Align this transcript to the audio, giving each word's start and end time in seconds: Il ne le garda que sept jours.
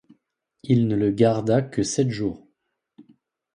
Il 0.63 0.87
ne 0.87 0.95
le 0.95 1.11
garda 1.11 1.61
que 1.61 1.83
sept 1.83 2.09
jours. 2.09 2.43